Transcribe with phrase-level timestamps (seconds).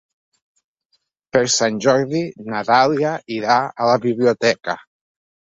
[1.35, 4.81] Per Sant Jordi na Dàlia irà a la biblioteca.